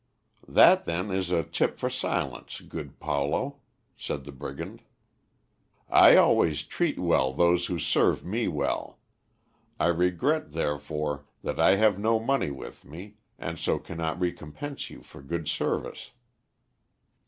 "That, 0.47 0.85
then, 0.85 1.11
is 1.11 1.29
a 1.29 1.43
tip 1.43 1.77
for 1.77 1.87
silence, 1.91 2.59
good 2.59 2.99
Paulo," 2.99 3.59
said 3.95 4.23
the 4.23 4.31
brigand. 4.31 4.81
"I 5.91 6.15
always 6.15 6.63
treat 6.63 6.97
well 6.97 7.31
those 7.33 7.67
who 7.67 7.77
serve 7.77 8.25
me 8.25 8.47
well; 8.47 8.97
I 9.79 9.89
regret, 9.89 10.53
therefore, 10.53 11.25
that 11.43 11.59
I 11.59 11.75
have 11.75 11.99
no 11.99 12.19
money 12.19 12.49
with 12.49 12.83
me, 12.83 13.17
and 13.37 13.59
so 13.59 13.77
cannot 13.77 14.19
recompense 14.19 14.89
you 14.89 15.03
for 15.03 15.21
good 15.21 15.47
service." 15.47 16.09